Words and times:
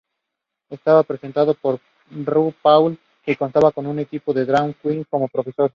Estaba 0.69 1.03
presentado 1.03 1.53
por 1.53 1.79
RuPaul 2.09 2.97
y 3.23 3.35
contaba 3.35 3.71
con 3.71 3.85
un 3.85 3.99
equipo 3.99 4.33
de 4.33 4.45
"drag 4.45 4.73
queens" 4.77 5.05
como 5.07 5.27
"profesoras". 5.27 5.69